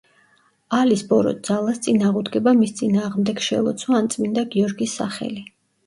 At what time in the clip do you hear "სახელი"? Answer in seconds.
5.03-5.51